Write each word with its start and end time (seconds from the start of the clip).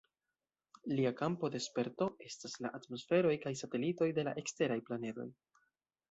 Lia 0.99 1.09
kampo 1.17 1.49
de 1.55 1.59
sperto 1.65 2.07
estas 2.29 2.55
la 2.65 2.71
atmosferoj 2.77 3.33
kaj 3.43 3.53
satelitoj 3.59 4.07
de 4.21 4.25
la 4.29 4.33
eksteraj 4.43 4.79
planedoj. 4.89 5.27